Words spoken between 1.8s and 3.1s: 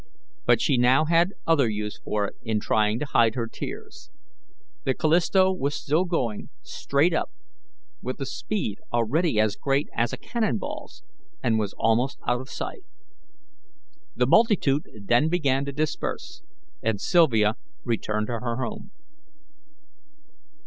for it in trying to